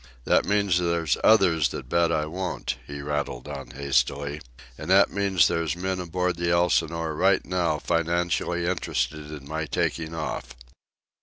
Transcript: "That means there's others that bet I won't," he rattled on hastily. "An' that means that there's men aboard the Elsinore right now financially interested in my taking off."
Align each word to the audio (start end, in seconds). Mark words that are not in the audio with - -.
"That 0.23 0.45
means 0.47 0.79
there's 0.79 1.15
others 1.23 1.69
that 1.69 1.87
bet 1.87 2.11
I 2.11 2.25
won't," 2.25 2.77
he 2.87 3.03
rattled 3.03 3.47
on 3.47 3.67
hastily. 3.69 4.41
"An' 4.75 4.87
that 4.87 5.11
means 5.11 5.47
that 5.47 5.53
there's 5.53 5.75
men 5.75 5.99
aboard 5.99 6.37
the 6.37 6.49
Elsinore 6.49 7.13
right 7.13 7.45
now 7.45 7.77
financially 7.77 8.65
interested 8.65 9.29
in 9.29 9.47
my 9.47 9.67
taking 9.67 10.15
off." 10.15 10.55